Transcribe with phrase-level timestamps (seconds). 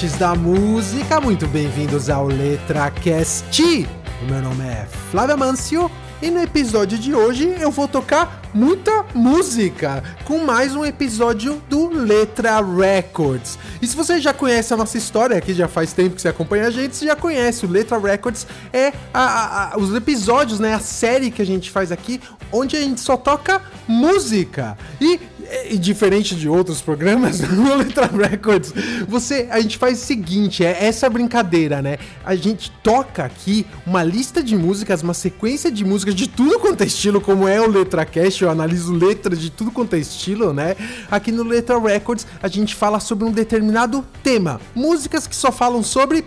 [0.00, 3.86] Amantes da música, muito bem-vindos ao LetraCast.
[4.22, 5.90] O meu nome é Flávio Mancio
[6.22, 11.90] e no episódio de hoje eu vou tocar muita música com mais um episódio do
[11.90, 13.58] Letra Records.
[13.82, 16.68] E se você já conhece a nossa história, aqui já faz tempo que você acompanha
[16.68, 17.66] a gente, você já conhece.
[17.66, 20.74] O Letra Records é a, a, a, os episódios, né?
[20.74, 24.78] A série que a gente faz aqui, onde a gente só toca música.
[25.00, 25.20] E
[25.70, 28.72] e diferente de outros programas, no Letra Records,
[29.08, 31.98] você, a gente faz o seguinte, é essa brincadeira, né?
[32.24, 36.82] A gente toca aqui uma lista de músicas, uma sequência de músicas de tudo quanto
[36.82, 40.52] é estilo, como é o Letra Cast, eu analiso letras de tudo quanto é estilo,
[40.52, 40.76] né?
[41.10, 45.82] Aqui no Letra Records, a gente fala sobre um determinado tema, músicas que só falam
[45.82, 46.24] sobre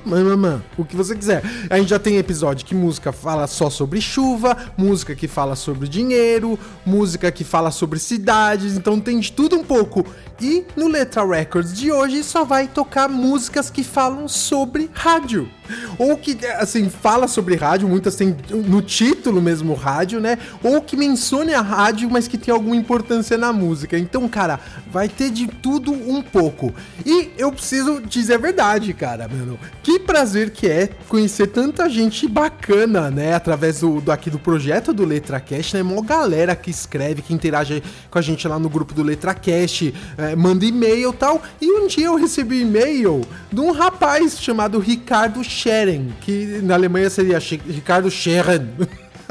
[0.77, 1.44] o que você quiser.
[1.69, 5.88] A gente já tem episódio que música fala só sobre chuva, música que fala sobre
[5.88, 10.06] dinheiro, música que fala sobre cidades, então tem de tudo um pouco.
[10.42, 15.50] E no Letra Records de hoje só vai tocar músicas que falam sobre rádio.
[15.97, 20.38] Ou que, assim, fala sobre rádio, muitas têm no título mesmo rádio, né?
[20.64, 23.97] Ou que mencione a rádio, mas que tem alguma importância na música.
[23.97, 24.59] Então, cara,
[24.91, 26.73] vai ter de tudo um pouco.
[27.06, 29.59] E eu preciso dizer a verdade, cara, mano.
[29.81, 33.34] Que prazer que é conhecer tanta gente bacana, né?
[33.34, 35.84] Através do, do aqui do projeto do Letra Cash, né?
[35.84, 39.94] Mó galera que escreve, que interage com a gente lá no grupo do Letra Cash,
[40.18, 41.41] é, manda e-mail e tal.
[41.62, 47.09] E um dia eu recebi e-mail de um rapaz chamado Ricardo Scheren, que na Alemanha
[47.09, 48.68] seria Ricardo Scheren.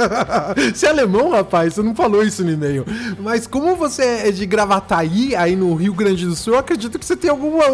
[0.74, 1.74] você é alemão, rapaz?
[1.74, 2.84] Você não falou isso no e-mail.
[3.18, 7.04] Mas como você é de Gravataí, aí no Rio Grande do Sul, eu acredito que
[7.04, 7.64] você tem alguma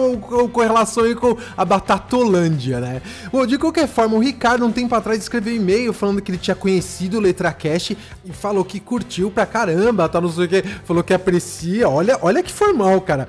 [0.53, 3.03] correlação aí com a Batatolândia, né?
[3.33, 6.39] Bom, de qualquer forma, o Ricardo, um tempo atrás, escreveu um e-mail falando que ele
[6.39, 10.63] tinha conhecido o Letracast e falou que curtiu pra caramba, tá não sei o que,
[10.85, 11.89] falou que aprecia.
[11.89, 13.29] Olha, olha que formal, cara.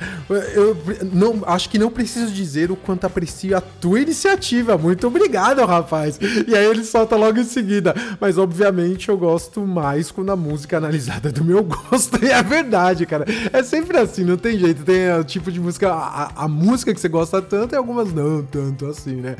[0.53, 0.77] Eu
[1.11, 4.77] não, acho que não preciso dizer o quanto aprecio a tua iniciativa.
[4.77, 6.19] Muito obrigado, rapaz.
[6.47, 7.95] E aí ele solta logo em seguida.
[8.19, 12.23] Mas, obviamente, eu gosto mais quando a música é analisada do meu gosto.
[12.23, 13.25] E é verdade, cara.
[13.51, 14.83] É sempre assim, não tem jeito.
[14.83, 18.44] Tem o tipo de música, a, a música que você gosta tanto e algumas não
[18.44, 19.35] tanto assim, né?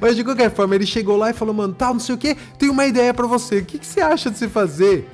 [0.00, 2.18] Mas de qualquer forma, ele chegou lá e falou, mano, tal, tá, não sei o
[2.18, 3.58] que, tem uma ideia para você.
[3.58, 5.08] O que, que você acha de se fazer?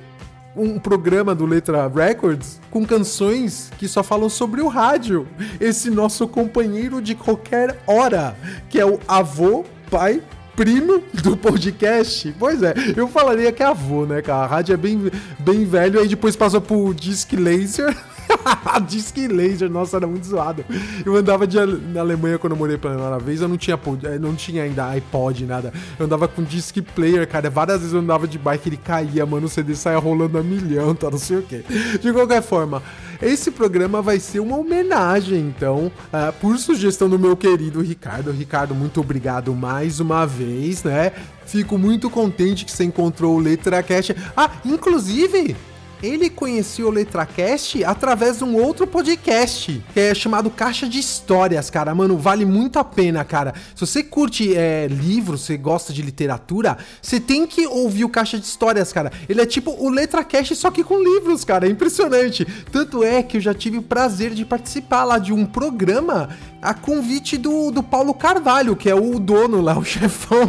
[0.57, 5.27] um programa do Letra Records com canções que só falam sobre o rádio.
[5.61, 8.37] Esse nosso companheiro de qualquer hora,
[8.69, 10.21] que é o avô, pai
[10.61, 12.35] primo do podcast?
[12.39, 14.45] Pois é, eu falaria que é avô, né, cara?
[14.45, 17.97] A rádio é bem, bem velho, aí depois passou pro Disc Laser.
[18.87, 20.65] Disc Laser, nossa, era muito zoado.
[21.05, 21.59] Eu andava de,
[21.93, 24.89] na Alemanha quando eu morei pela primeira vez, eu não tinha, eh, não tinha ainda
[24.89, 25.73] iPod, nada.
[25.99, 27.51] Eu andava com Disc Player, cara.
[27.51, 30.95] Várias vezes eu andava de bike, ele caía, mano, o CD saia rolando a milhão,
[30.95, 31.65] tá, não sei o quê.
[32.01, 32.83] De qualquer forma,
[33.21, 38.31] esse programa vai ser uma homenagem, então, uh, por sugestão do meu querido Ricardo.
[38.31, 41.13] Ricardo, muito obrigado mais uma vez, né?
[41.45, 44.13] Fico muito contente que você encontrou o Letra Cash.
[44.37, 45.57] Ah, inclusive,
[46.03, 51.71] ele conheceu o LetraCast através de um outro podcast, que é chamado Caixa de Histórias,
[51.71, 51.95] cara.
[51.95, 53.55] Mano, vale muito a pena, cara.
[53.75, 58.39] Se você curte é, livros, você gosta de literatura, você tem que ouvir o Caixa
[58.39, 59.13] de Histórias, cara.
[59.29, 61.67] Ele é tipo o LetraCast, só que com livros, cara.
[61.67, 62.47] É impressionante.
[62.73, 66.31] Tanto é que eu já tive o prazer de participar lá de um programa
[66.63, 70.47] a convite do, do Paulo Carvalho, que é o dono lá, o chefão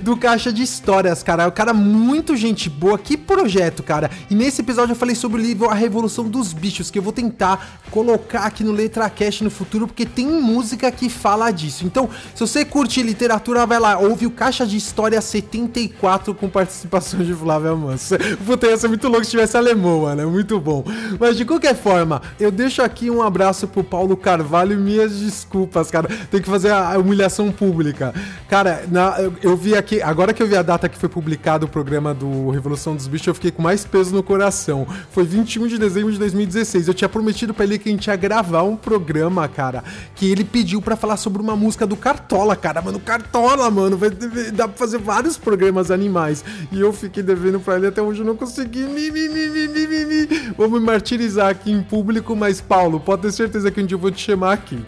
[0.00, 1.44] do Caixa de Histórias, cara.
[1.44, 2.98] É um cara muito gente boa.
[2.98, 4.10] Que projeto, cara.
[4.28, 7.12] E nesse episódio eu falei sobre o livro A Revolução dos Bichos, que eu vou
[7.12, 11.84] tentar colocar aqui no Letra Cash no futuro, porque tem música que fala disso.
[11.86, 17.20] Então, se você curte literatura, vai lá, ouve o Caixa de História 74 com participação
[17.20, 18.16] de Flávia Manso.
[18.44, 20.22] Puta, ia ser muito louco se tivesse alemão, mano.
[20.22, 20.84] É muito bom.
[21.20, 25.51] Mas de qualquer forma, eu deixo aqui um abraço pro Paulo Carvalho e minhas desculpas
[25.52, 26.08] desculpas, cara.
[26.30, 28.14] Tem que fazer a humilhação pública.
[28.48, 31.66] Cara, na, eu, eu, vi aqui, agora que eu vi a data que foi publicado
[31.66, 34.86] o programa do Revolução dos Bichos, eu fiquei com mais peso no coração.
[35.10, 36.88] Foi 21 de dezembro de 2016.
[36.88, 39.84] Eu tinha prometido pra ele que a gente ia gravar um programa, cara,
[40.14, 42.80] que ele pediu para falar sobre uma música do Cartola, cara.
[42.80, 46.44] Mano, Cartola, mano, vai, dá pra fazer vários programas animais.
[46.70, 48.84] E eu fiquei devendo pra ele até hoje, eu não consegui.
[48.84, 50.52] Mi, mi, mi, mi, mi, mi.
[50.56, 54.00] Vou me martirizar aqui em público, mas Paulo, pode ter certeza que um dia eu
[54.00, 54.78] vou te chamar aqui.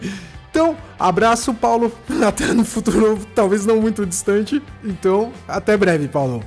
[0.55, 1.91] Então, abraço, Paulo.
[2.25, 4.63] Até no futuro, talvez não muito distante.
[4.81, 6.41] Então, até breve, Paulo.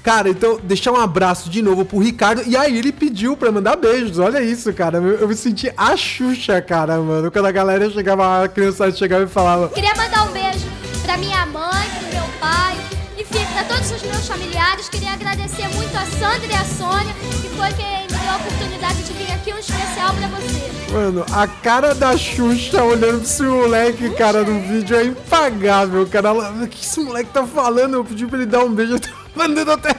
[0.00, 2.44] Cara, então, deixar um abraço de novo pro Ricardo.
[2.46, 4.20] E aí ele pediu pra mandar beijos.
[4.20, 4.98] Olha isso, cara.
[4.98, 7.32] Eu, eu me senti a Xuxa, cara, mano.
[7.32, 9.68] Quando a galera chegava, a criança chegava e falava.
[9.70, 10.66] Queria mandar um beijo
[11.02, 12.76] pra minha mãe, pro meu pai.
[13.18, 14.88] Enfim, pra todos os meus familiares.
[14.88, 19.30] Queria agradecer muito a Sandra e a Sônia, que foi quem a oportunidade de vir
[19.30, 20.92] aqui um especial pra você.
[20.92, 26.32] Mano, a cara da Xuxa olhando pra esse moleque, cara, no vídeo é impagável, cara.
[26.32, 27.94] O que esse moleque tá falando?
[27.94, 28.98] Eu pedi pra ele dar um beijo.
[29.36, 29.94] Mandando até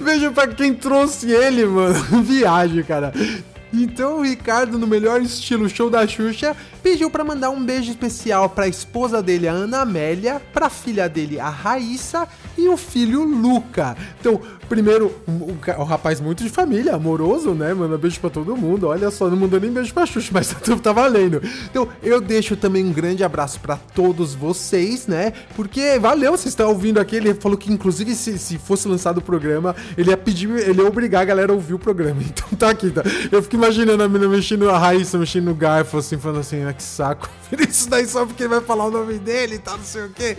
[0.00, 1.94] beijo pra quem trouxe ele, mano.
[2.22, 3.12] Viagem, cara.
[3.72, 8.48] Então o Ricardo, no melhor estilo show da Xuxa, pediu para mandar um beijo especial
[8.48, 12.76] para a esposa dele, a Ana Amélia, para a filha dele, a Raíssa, e o
[12.76, 13.96] filho Luca.
[14.20, 17.72] Então, primeiro, o, o, rapaz muito de família, amoroso, né?
[17.74, 18.88] Manda beijo para todo mundo.
[18.88, 21.42] Olha só, não mandou nem beijo pra Xuxa, mas tá, tá valendo.
[21.70, 25.32] Então, eu deixo também um grande abraço para todos vocês, né?
[25.56, 27.16] Porque valeu, vocês estão ouvindo aqui.
[27.16, 30.86] Ele falou que, inclusive, se, se fosse lançado o programa, ele ia pedir, ele ia
[30.86, 32.22] obrigar a galera a ouvir o programa.
[32.34, 33.02] Então tá aqui, tá?
[33.30, 36.72] Eu fico imaginando a menina mexendo a Raíssa, mexendo no garfo, assim, falando assim, ah,
[36.72, 37.28] que saco.
[37.68, 40.36] Isso daí só porque vai falar o nome dele e tal, não sei o quê.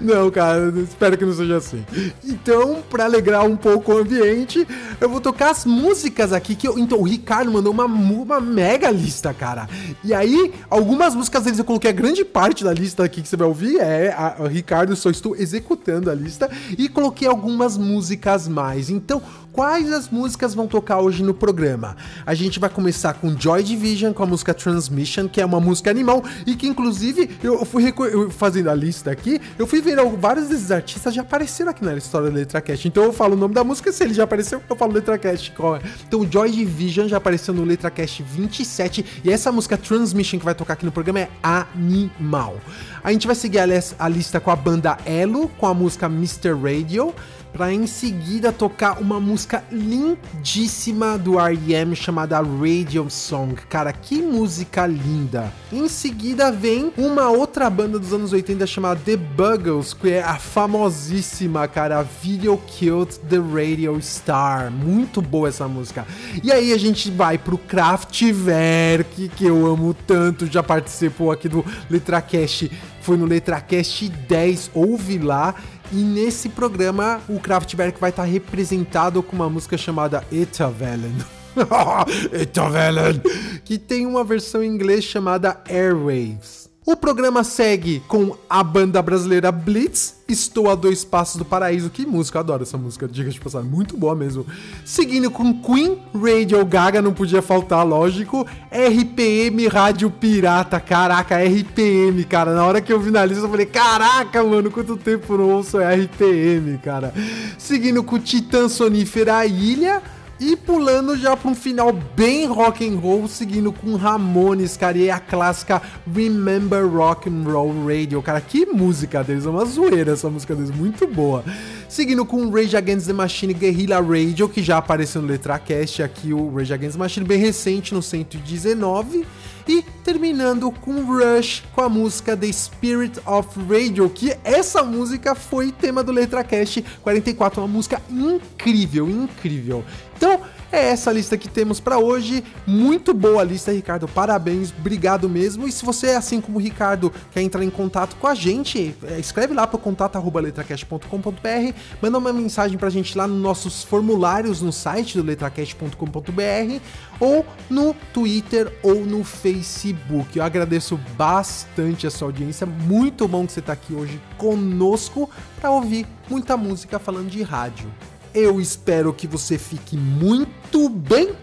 [0.00, 1.84] Não, cara, espero que não seja assim.
[2.24, 4.66] Então, pra alegrar um pouco o ambiente,
[5.00, 6.78] eu vou tocar as músicas aqui que eu.
[6.78, 9.68] Então, o Ricardo mandou uma, uma mega lista, cara.
[10.02, 13.36] E aí, algumas músicas deles eu coloquei a grande parte da lista aqui que você
[13.36, 13.78] vai ouvir.
[13.78, 16.50] É, a, a Ricardo, só estou executando a lista.
[16.76, 18.90] E coloquei algumas músicas mais.
[18.90, 19.22] Então,
[19.52, 21.96] quais as músicas vão tocar hoje no programa.
[22.24, 25.90] A gente vai começar com Joy Division, com a música Transmission, que é uma música
[25.90, 30.48] animal e que inclusive eu fui eu, fazendo a lista aqui, eu fui ver vários
[30.48, 32.86] desses artistas já apareceram aqui na história da Letra Cast.
[32.86, 35.52] Então eu falo o nome da música, se ele já apareceu, eu falo Letra Cast
[35.52, 35.80] qual é.
[36.06, 40.54] Então Joy Division já apareceu no Letra Cast 27 e essa música Transmission que vai
[40.54, 42.56] tocar aqui no programa é animal.
[43.02, 43.64] A gente vai seguir a,
[43.98, 46.52] a lista com a banda Elo, com a música Mr.
[46.52, 47.14] Radio
[47.52, 51.94] para em seguida tocar uma música lindíssima do R.E.M.
[51.94, 53.54] chamada Radio Song.
[53.68, 55.52] Cara, que música linda.
[55.72, 60.36] Em seguida vem uma outra banda dos anos 80 chamada The Buggles, que é a
[60.36, 64.70] famosíssima, cara, Video Killed the Radio Star.
[64.70, 66.06] Muito boa essa música.
[66.42, 71.64] E aí a gente vai pro Kraftwerk, que eu amo tanto, já participou aqui do
[71.88, 72.70] Letracast,
[73.00, 75.54] foi no Letracast 10, ouve lá.
[75.92, 81.16] E nesse programa, o Kraftwerk vai estar representado com uma música chamada Etavelen.
[82.32, 83.20] Etavelen!
[83.64, 86.59] Que tem uma versão em inglês chamada Airwaves.
[86.90, 91.88] O programa segue com a banda brasileira Blitz, Estou a Dois Passos do Paraíso.
[91.88, 94.44] Que música, eu adoro essa música, diga de passar, muito boa mesmo.
[94.84, 98.44] Seguindo com Queen, Radio Gaga, não podia faltar, lógico.
[98.72, 102.56] RPM, Rádio Pirata, caraca, RPM, cara.
[102.56, 105.78] Na hora que eu vi na lista, eu falei, caraca, mano, quanto tempo não ouço
[105.78, 107.14] RPM, cara.
[107.56, 110.02] Seguindo com Titã Sonífera Ilha.
[110.40, 115.10] E pulando já para um final bem rock and roll, seguindo com Ramones, cara, e
[115.10, 120.30] a clássica Remember Rock and Roll Radio, cara, que música deles, é uma zoeira essa
[120.30, 121.44] música deles, muito boa.
[121.90, 126.54] Seguindo com Rage Against the Machine Guerrilla Radio, que já apareceu no Letracast aqui, o
[126.54, 129.26] Rage Against the Machine, bem recente, no 119.
[129.68, 135.70] E terminando com Rush com a música The Spirit of Radio, que essa música foi
[135.70, 139.84] tema do Letracast 44, uma música incrível, incrível.
[140.20, 140.38] Então,
[140.70, 142.44] é essa lista que temos para hoje.
[142.66, 144.06] Muito boa lista, Ricardo.
[144.06, 145.66] Parabéns, obrigado mesmo.
[145.66, 149.18] E se você, assim como o Ricardo, quer entrar em contato com a gente, é,
[149.18, 155.16] escreve lá para contato@letracast.com.br, manda uma mensagem pra gente lá nos nossos formulários no site
[155.16, 156.80] do letracast.com.br
[157.18, 160.38] ou no Twitter ou no Facebook.
[160.38, 162.66] Eu agradeço bastante a sua audiência.
[162.66, 167.90] Muito bom que você está aqui hoje conosco para ouvir muita música falando de rádio.
[168.32, 171.34] Eu espero que você fique muito bem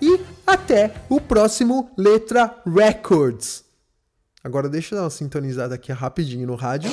[0.00, 3.64] e até o próximo Letra Records.
[4.42, 6.90] Agora deixa eu dar uma sintonizada aqui rapidinho no rádio.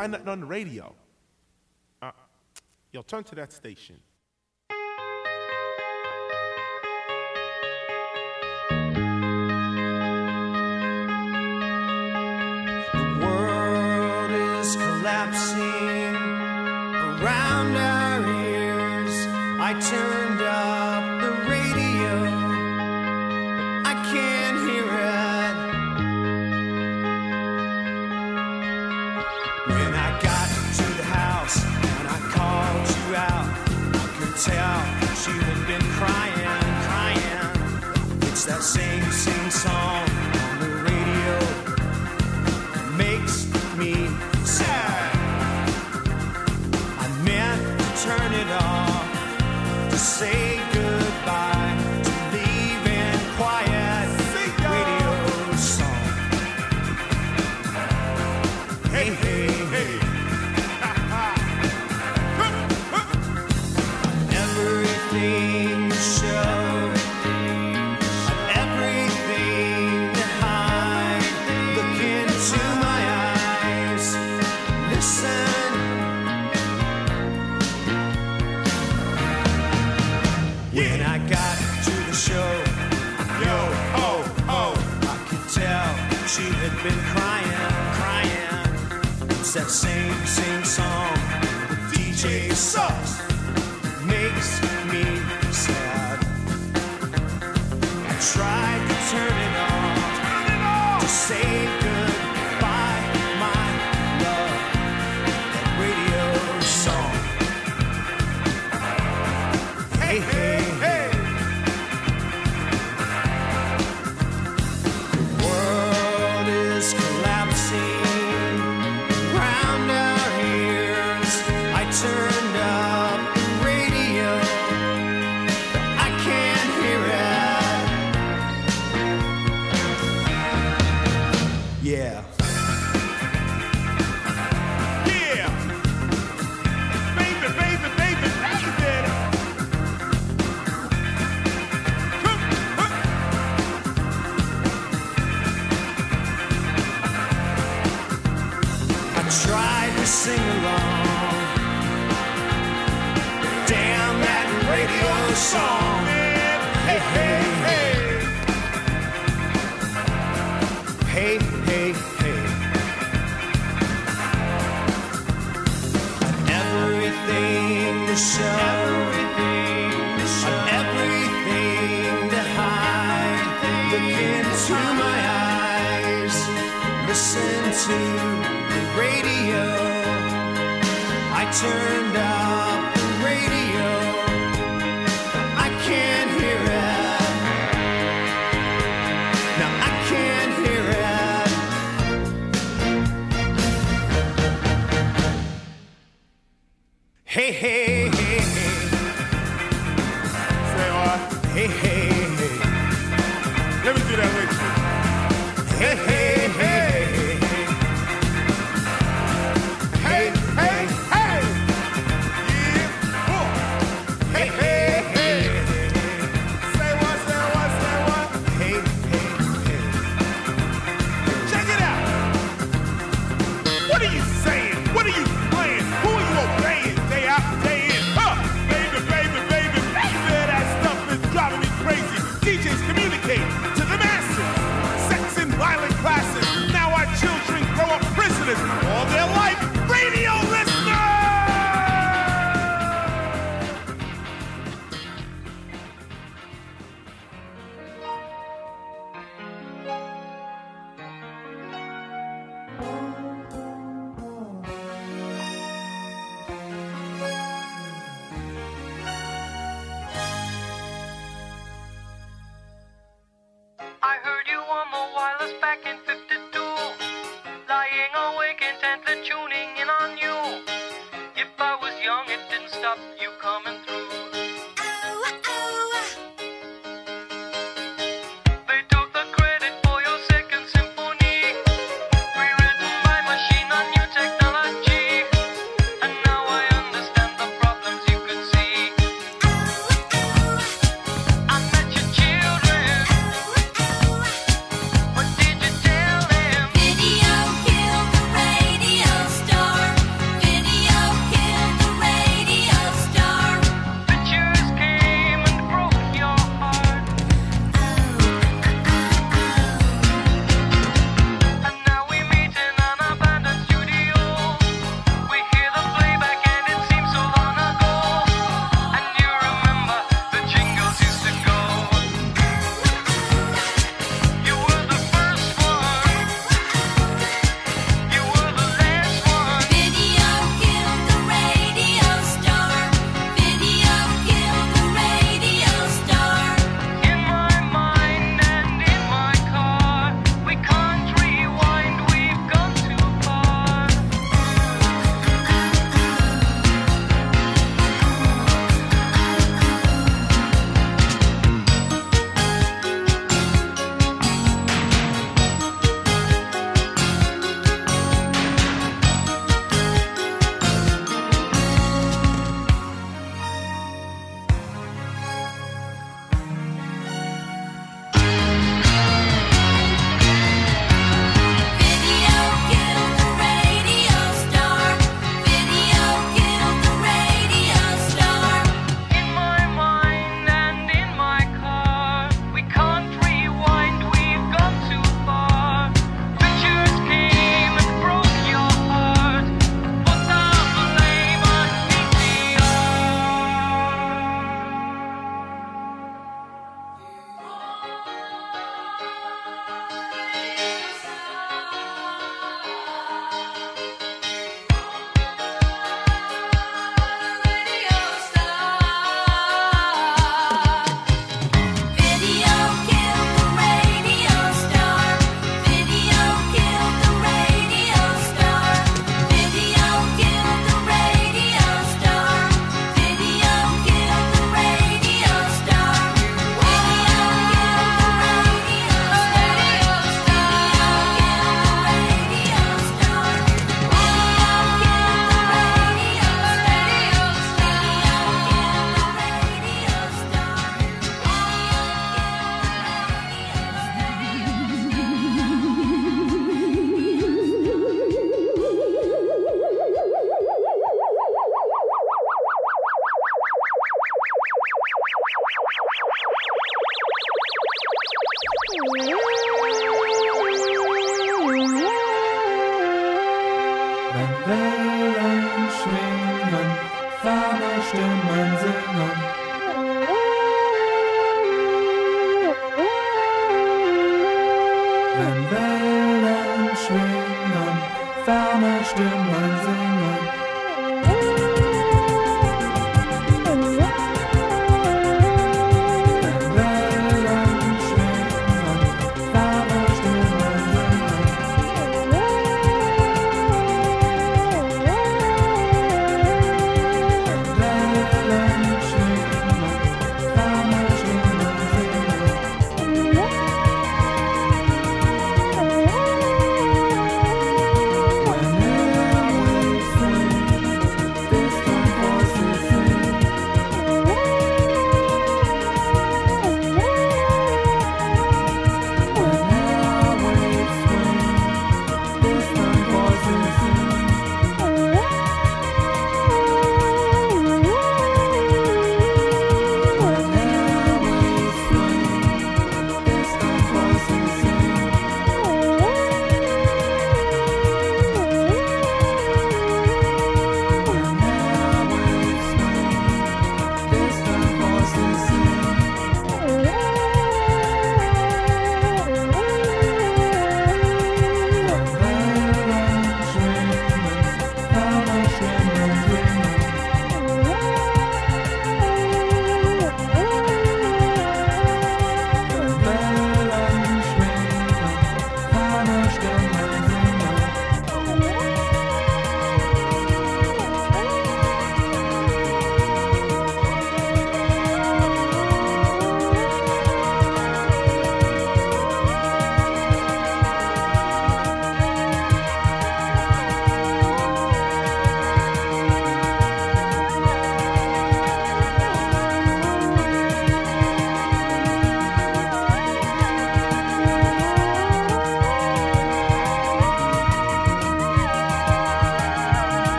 [0.00, 0.94] find it on the radio.
[2.00, 2.10] Uh,
[2.90, 3.96] yo, turn to that station.
[12.94, 15.89] The world is collapsing.
[38.50, 40.08] that same same song
[40.42, 41.36] on the radio
[42.96, 43.46] makes
[43.78, 43.94] me
[44.44, 45.12] sad.
[46.98, 50.59] I meant to turn it off to say.
[89.52, 91.12] It's that same, same song.
[91.70, 92.89] The DJ song.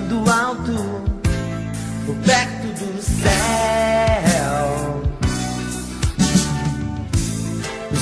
[0.00, 1.10] Eu sonhando, voando
[2.24, 3.30] perto do céu.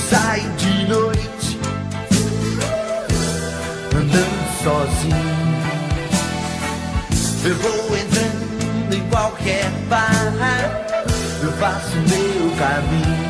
[0.09, 1.59] Saio de noite,
[3.95, 5.29] andando sozinho.
[7.43, 10.07] Eu vou entrando em qualquer bar,
[11.43, 13.29] eu faço meu caminho.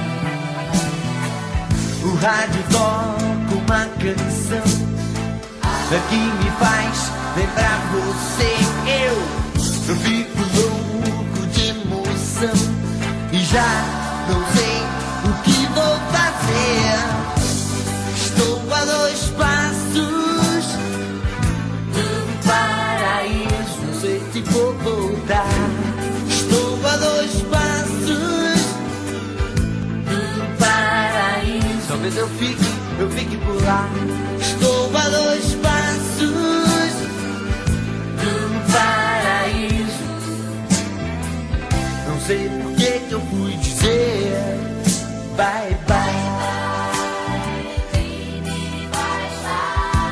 [2.03, 4.89] O rádio toca uma canção
[6.07, 8.55] que me faz lembrar você.
[8.87, 9.15] Eu,
[9.87, 12.53] eu fico louco de emoção
[13.31, 13.71] e já
[14.29, 14.79] não sei
[15.25, 16.99] o que vou fazer.
[18.15, 20.65] Estou a dois passos
[21.93, 22.07] do
[22.47, 25.45] paraíso, não sei se vou voltar.
[26.27, 28.59] Estou a dois passos
[30.05, 32.65] do paraíso, talvez eu fique,
[32.99, 33.89] eu fique por lá.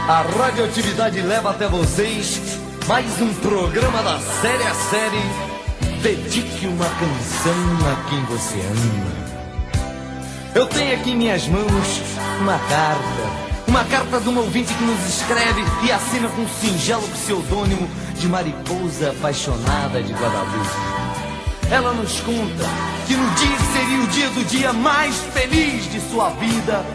[0.08, 2.39] A radioatividade leva até vocês
[2.88, 6.02] mais um programa da série a série.
[6.02, 9.82] Dedique uma canção a quem você ama.
[10.56, 12.02] Eu tenho aqui em minhas mãos
[12.39, 13.48] uma carta.
[13.67, 18.30] Uma carta de um ouvinte que nos escreve e assina com um singelo pseudônimo de
[18.30, 20.70] mariposa apaixonada de Guadalupe.
[21.70, 22.63] Ela nos conta
[23.06, 26.86] que no dia seria o dia do dia mais feliz de sua vida,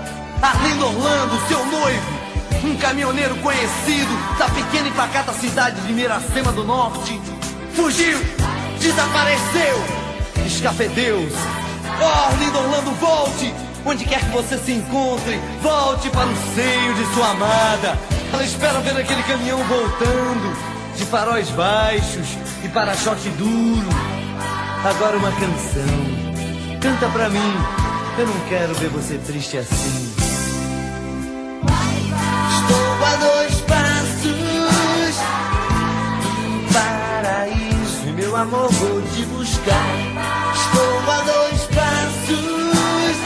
[0.40, 2.21] Arlindo Orlando, seu noivo,
[2.64, 7.20] um caminhoneiro conhecido da pequena e pacata cidade de Miracema do Norte,
[7.74, 8.18] fugiu,
[8.78, 9.84] desapareceu,
[10.46, 11.32] escafedeus.
[12.00, 13.52] Oh, Arlindo Orlando, volte!
[13.84, 17.98] Onde quer que você se encontre, volte para o seio de sua amada.
[18.32, 20.56] Ela espera ver aquele caminhão voltando,
[20.96, 22.28] de faróis baixos
[22.64, 23.88] e para-choque duro.
[24.84, 26.80] Agora uma canção.
[26.80, 27.54] Canta pra mim.
[28.18, 30.21] Eu não quero ver você triste assim.
[38.42, 39.96] Amor vou te buscar.
[40.54, 43.16] Estou a dois passos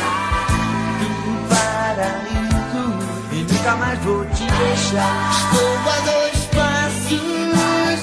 [1.01, 1.09] do
[1.49, 2.85] paraíso
[3.33, 5.31] e nunca mais vou te deixar.
[5.31, 8.01] Estou a dois passos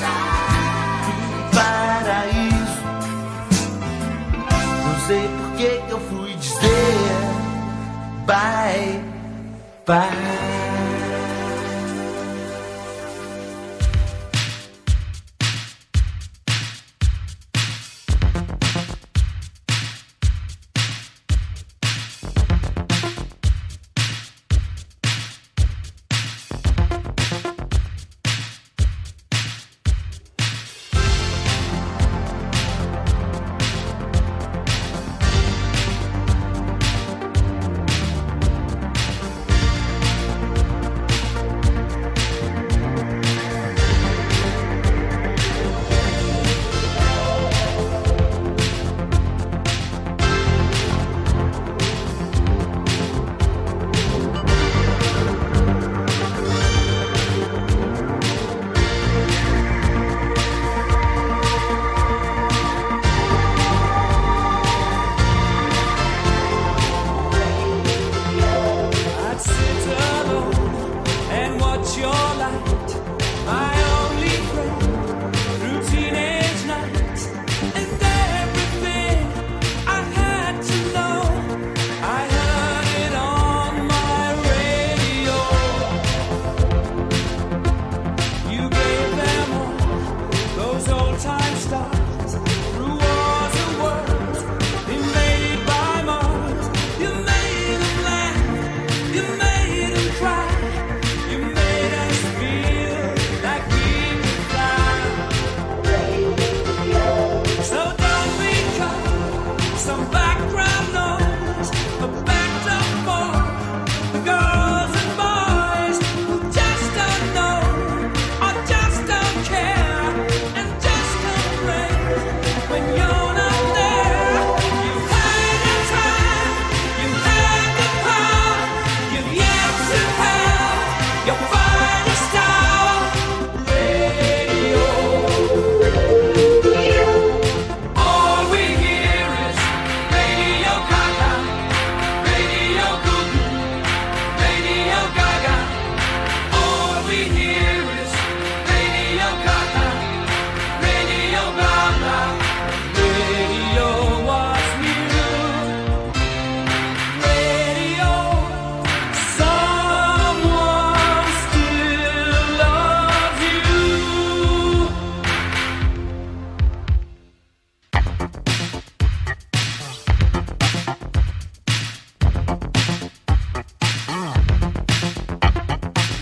[1.06, 2.82] do paraíso.
[4.86, 6.98] Não sei por que eu fui dizer
[8.26, 9.04] bye
[9.86, 10.73] bye.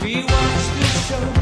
[0.02, 1.41] We watch the show.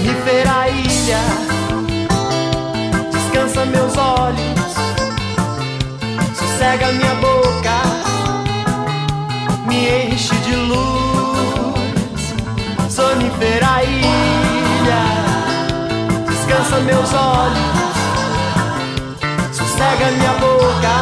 [0.00, 1.20] Sonífera ilha.
[3.12, 4.74] Descansa meus olhos,
[6.34, 7.76] sossega minha boca.
[9.66, 12.22] Me enche de luz,
[12.88, 15.02] sonífera ilha,
[16.26, 17.96] descansa meus olhos,
[19.52, 20.94] sossega minha boca,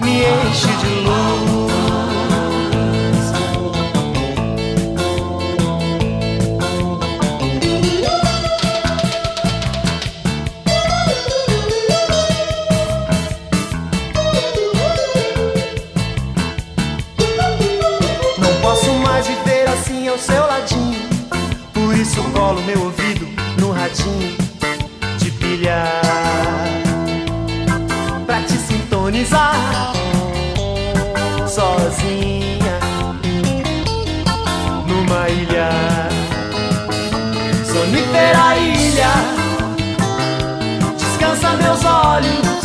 [0.00, 1.65] me enche de luz.
[22.46, 23.26] Colo meu ouvido
[23.58, 24.36] no radinho
[25.18, 25.82] de pilha.
[28.24, 29.92] Pra te sintonizar
[31.48, 32.78] sozinha
[34.86, 35.70] numa ilha.
[37.64, 39.12] Sonífera ilha.
[40.96, 42.62] Descansa meus olhos,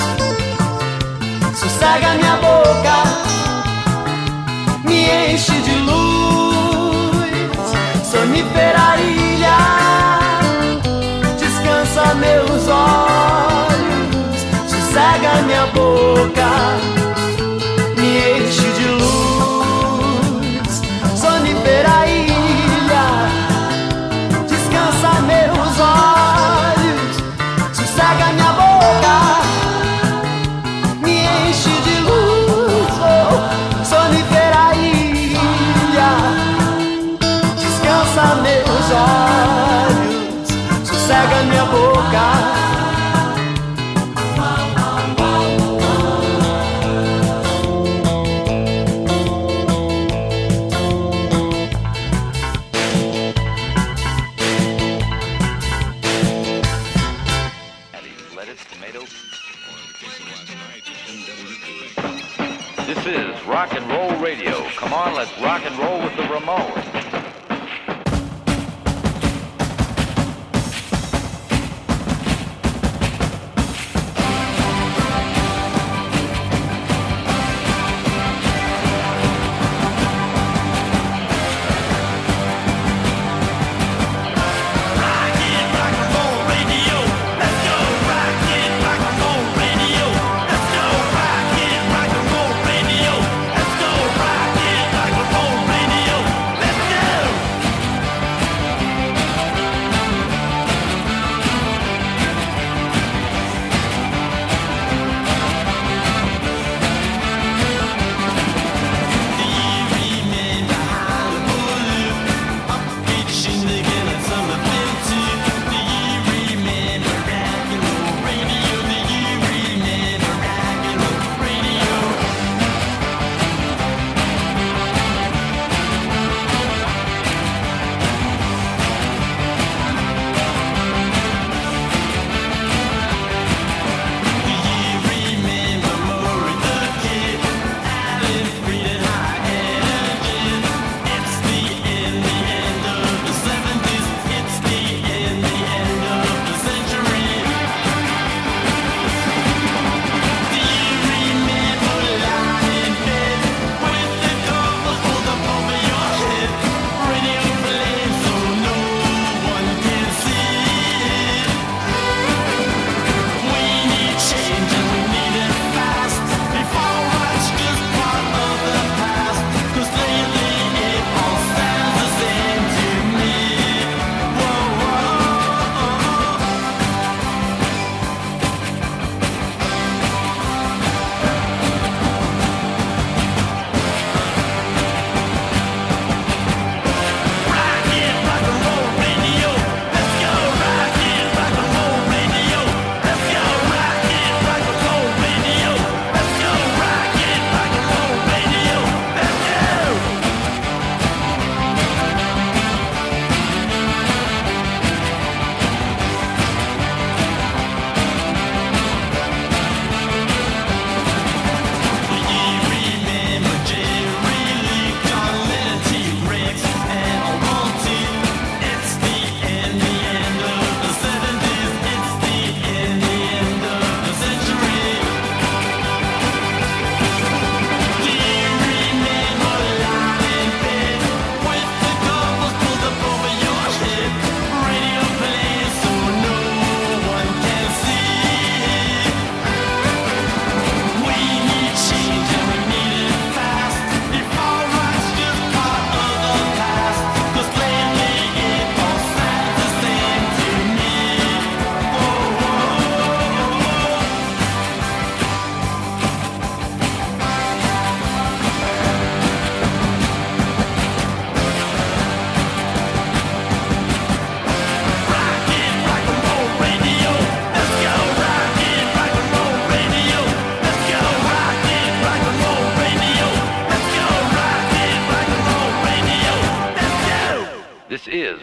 [1.55, 2.97] sossega minha boca.
[4.83, 5.50] Me enche
[15.73, 16.51] boca,
[17.97, 20.73] me enche de luz,
[21.15, 23.07] sonífera ilha,
[24.47, 27.15] descansa meus olhos,
[27.73, 29.17] sossega minha boca,
[31.01, 36.11] me enche de luz, oh, sonífera ilha,
[37.55, 40.47] descansa meus olhos,
[40.87, 42.40] sossega minha boca.
[65.21, 65.90] Come on, let's rock and roll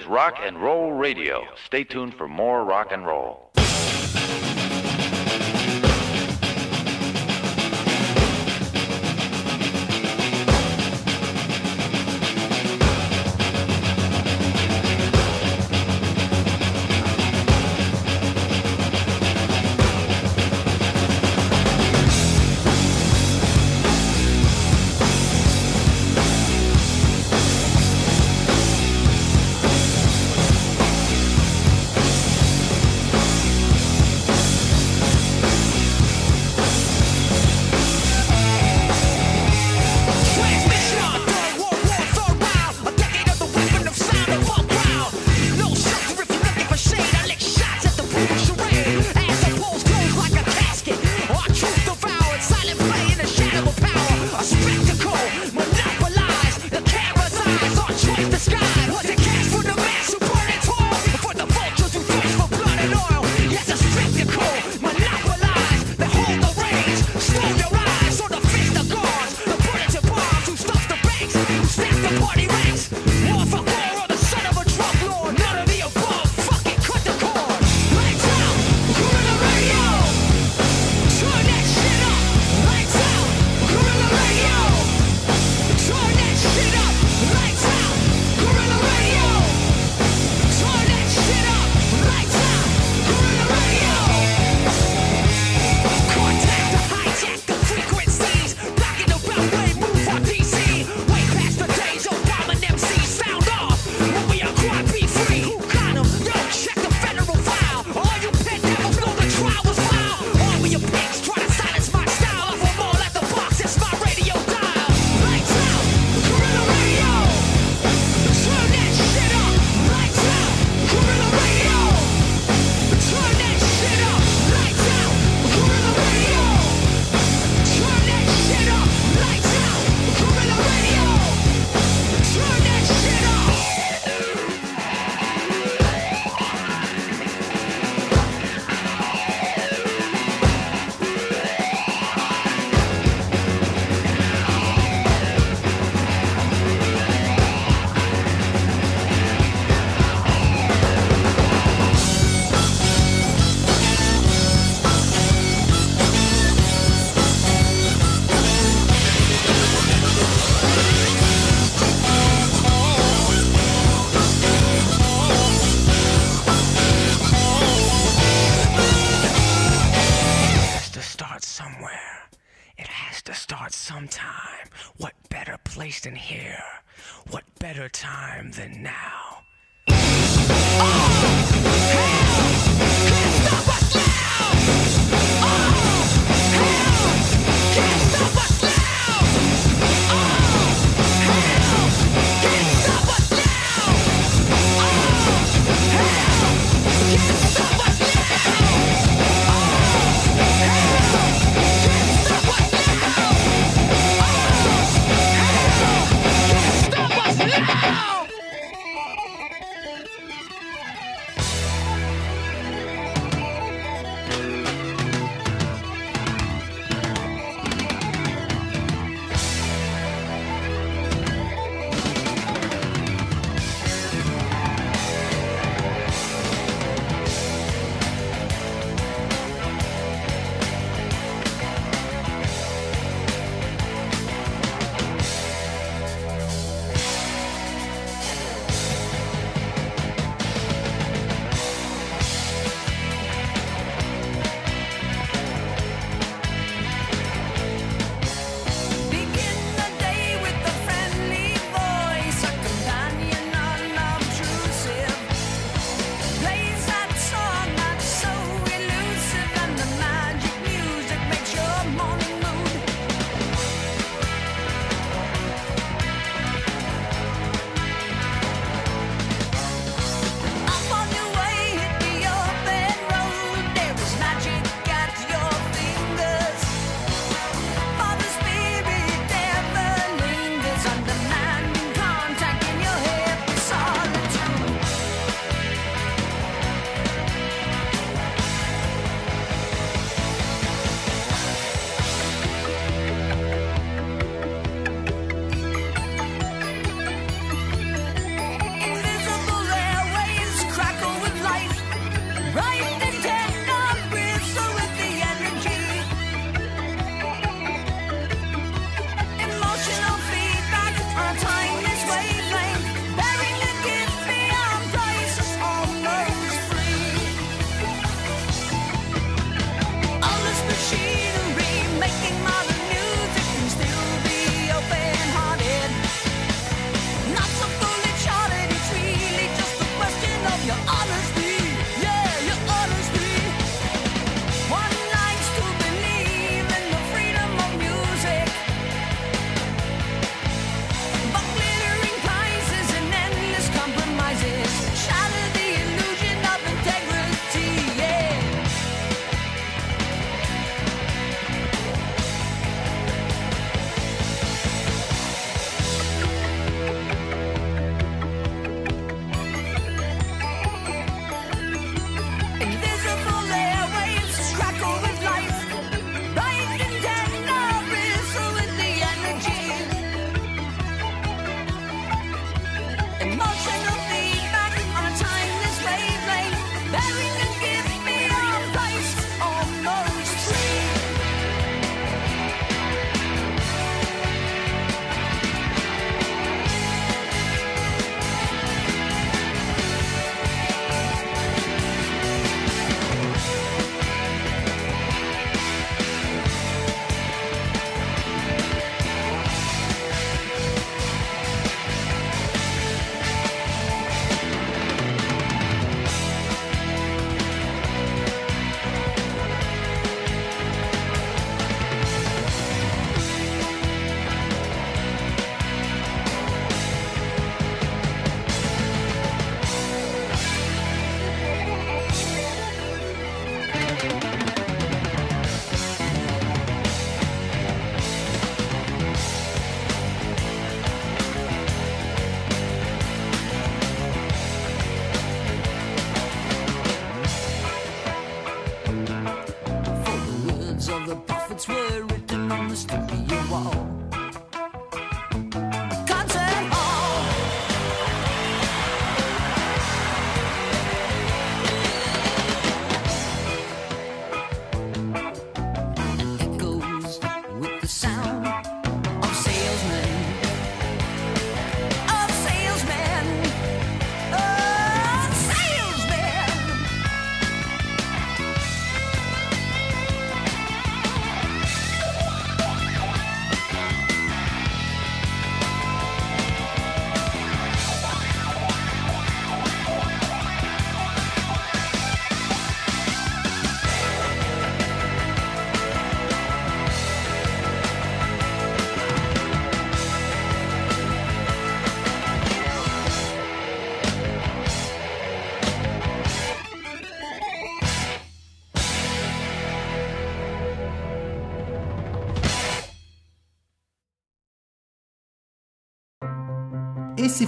[0.08, 1.44] Rock and Roll Radio.
[1.66, 3.50] Stay tuned for more rock and roll.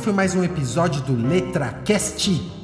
[0.00, 2.59] Foi mais um episódio do Letra Cast.